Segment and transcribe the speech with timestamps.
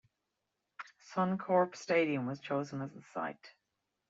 [1.13, 3.53] Suncorp Stadium was chosen as the site.